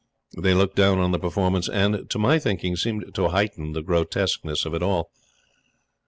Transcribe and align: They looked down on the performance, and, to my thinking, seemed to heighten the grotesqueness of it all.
They 0.35 0.55
looked 0.55 0.75
down 0.77 0.97
on 0.97 1.11
the 1.11 1.19
performance, 1.19 1.69
and, 1.69 2.09
to 2.09 2.17
my 2.17 2.39
thinking, 2.39 2.75
seemed 2.75 3.13
to 3.13 3.27
heighten 3.27 3.73
the 3.73 3.83
grotesqueness 3.83 4.65
of 4.65 4.73
it 4.73 4.81
all. 4.81 5.11